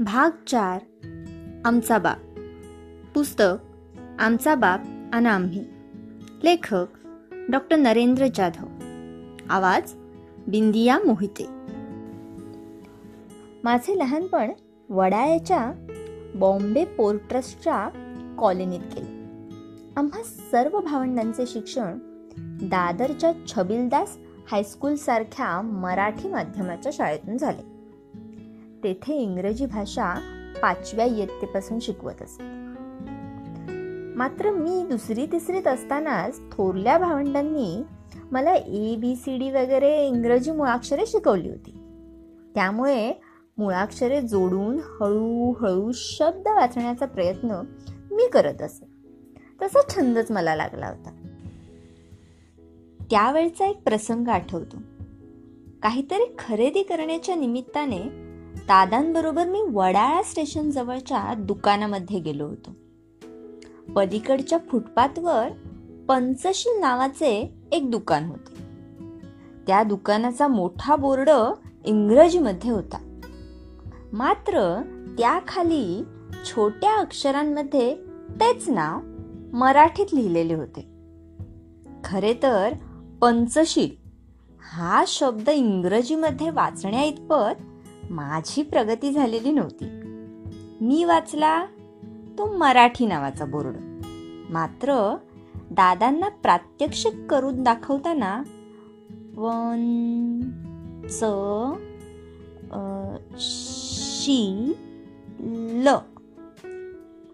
[0.00, 0.82] भाग चार.
[1.64, 2.18] आमचा बाप.
[3.14, 3.44] पुस्तक
[4.18, 4.80] आमचा बाप
[5.12, 5.64] आणि आम्ही.
[6.44, 6.86] लेखक
[7.48, 8.66] डॉक्टर नरेंद्र जाधव.
[9.50, 9.92] आवाज
[10.48, 11.46] बिंदिया मोहिते.
[13.64, 14.50] माझे लहानपण
[14.88, 15.72] वडाळ्याच्या
[16.34, 17.88] बॉम्बे पोर्ट ट्रस्टच्या
[18.38, 19.24] कॉलनीत गेले.
[19.96, 21.98] आम्हा सर्व भावंडांचे शिक्षण
[22.62, 24.18] दादरच्या छबिलदास
[24.52, 27.79] हायस्कूलसारख्या मराठी माध्यमाच्या शाळेतून झाले.
[28.84, 30.14] तेथे इंग्रजी भाषा
[30.62, 32.42] पाचव्या इयत्तेपासून शिकवत असत
[34.16, 37.82] मात्र मी दुसरी तिसरीत असतानाच थोरल्या भावंडांनी
[38.32, 41.70] मला ए बी सी डी वगैरे इंग्रजी मुळाक्षरे शिकवली होती.
[42.54, 43.12] त्यामुळे
[43.58, 47.60] मुळाक्षरे जोडून हळूहळू शब्द वाचण्याचा प्रयत्न
[48.10, 48.86] मी करत असे.
[49.62, 51.10] तसा छंदच मला लागला होता.
[53.10, 54.76] त्यावेळचा एक प्रसंग आठवतो.
[55.82, 58.19] काहीतरी खरेदी करण्याच्या निमित्ताने
[58.70, 62.70] दादांबरोबर मी वडाळा स्टेशन जवळच्या दुकानामध्ये गेलो होतो.
[63.94, 65.48] पलीकडच्या फुटपाथवर
[66.08, 68.62] पंचशील नावाचे एक दुकान होते.
[69.66, 71.30] त्या दुकानाचा मोठा बोर्ड
[71.84, 73.18] इंग्रजीमध्ये होता.
[74.12, 74.82] मात्र
[75.18, 76.04] त्याखाली
[76.44, 77.94] छोट्या अक्षरांमध्ये
[78.30, 79.00] तेच नाव
[79.56, 80.80] मराठीत लिहिलेले होते.
[82.04, 82.74] खरे तर
[83.20, 83.90] पंचशील
[84.72, 87.62] हा शब्द इंग्रजीमध्ये वाचण्या इतपत
[88.10, 89.84] माझी प्रगती झालेली नव्हती.
[90.80, 91.64] मी वाचला
[92.38, 93.76] तो मराठी नावाचा बोर्ड.
[94.50, 95.16] मात्र
[95.70, 98.42] दादांना प्रात्यक्षिक करून दाखवताना
[99.36, 100.40] वन
[101.10, 101.24] च
[103.40, 104.72] शी
[105.84, 105.88] ल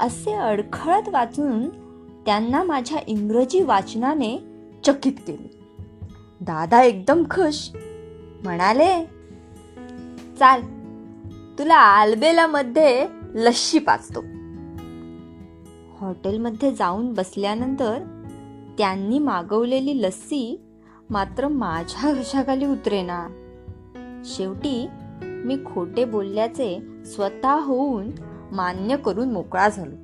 [0.00, 1.68] असे अडखळत वाचून
[2.26, 4.38] त्यांना माझ्या इंग्रजी वाचनाने
[4.84, 5.64] चकित केले.
[6.40, 7.70] दादा एकदम खुश.
[8.42, 9.23] म्हणाले
[10.38, 10.60] चाल.
[11.58, 14.20] तुला आलबेला मध्ये लस्सी पाचतो
[16.00, 17.98] हॉटेलमध्ये जाऊन बसल्यानंतर
[18.78, 20.60] त्यांनी मागवलेली लस्सी
[21.10, 23.28] मात्र माझ्या घशाखाली उतरेना.
[24.24, 24.86] शेवटी
[25.22, 28.10] मी खोटे बोलल्याचे स्वतः होऊन
[28.52, 29.96] मान्य करून मोकळा झालो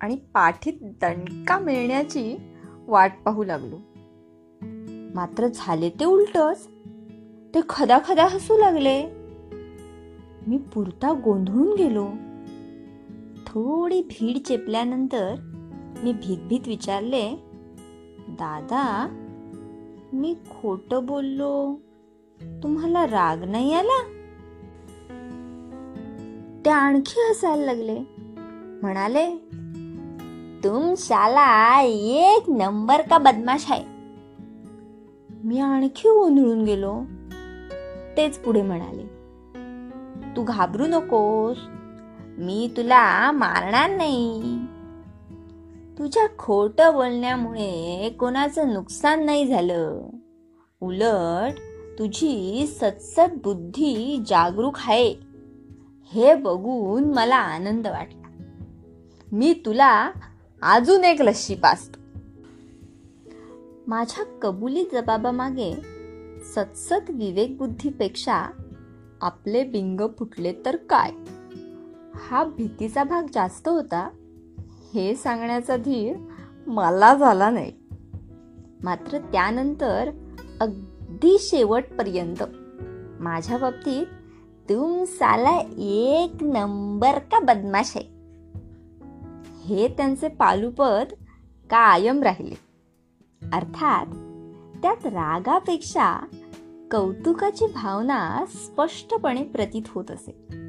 [0.00, 2.36] आणि पाठीत दणका मिळण्याची
[2.86, 3.76] वाट पाहू लागलो.
[5.14, 6.66] मात्र झाले ते उलटच.
[7.54, 9.15] ते खदा खदा हसू लागले.
[10.46, 12.08] मी पुरता गोंधळून गेलो.
[13.46, 15.34] थोडी भीड चेपल्यानंतर
[16.04, 17.30] मी भीतभीत विचारले
[18.28, 19.08] दादा
[20.12, 21.74] मी खोट बोललो?
[22.62, 24.02] तुम्हाला राग नाही आला?
[26.64, 27.98] ते आणखी हसायला लागले.
[28.82, 29.30] म्हणाले
[30.64, 33.84] तुम शाला एक नंबर का बदमाश आहे
[35.44, 37.00] मी आणखी गोंधळून गेलो.
[38.16, 39.25] तेच पुढे म्हणाले
[40.36, 41.58] तू घाबरू नकोस.
[42.38, 44.42] मी तुला मारणार नाही.
[45.98, 50.00] तुझ्या खोट बोलण्यामुळे कोणाचं नुकसान नाही झालं.
[50.80, 51.52] उलट
[51.98, 55.14] तुझी सत्सत बुद्धी जागरूक आहे.
[56.12, 58.22] हे बघून मला आनंद वाटला.
[59.32, 60.10] मी तुला
[60.62, 62.00] अजून एक लस्सी पाचतो
[63.86, 65.74] माझ्या कबुली जबाबामागे
[66.54, 68.50] सत्सत विवेकबुद्धीपेक्षा
[69.20, 71.10] आपले बिंग फुटले तर काय?
[72.14, 74.08] हा भीतीचा भाग जास्त होता.
[74.94, 76.16] हे सांगण्याचा धीर
[76.66, 77.72] मला झाला नाही.
[78.82, 80.10] मात्र त्यानंतर
[80.60, 82.42] अगदी शेवटपर्यंत
[83.20, 84.06] माझ्या बाबतीत
[84.70, 88.16] तुम साला एक नंबर का बदमाश आहे.
[89.64, 91.14] हे त्यांचे पालुपद
[91.70, 92.66] कायम राहिले.
[93.52, 94.06] अर्थात
[94.82, 96.26] त्यात रागापेक्षा
[96.91, 100.61] कौतुकाची भावना स्पष्टपणे प्रतीत होत असे